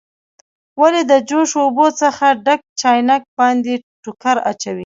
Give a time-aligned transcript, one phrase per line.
[0.81, 3.73] ولې د جوش اوبو څخه ډک چاینک باندې
[4.03, 4.79] ټوکر اچوئ؟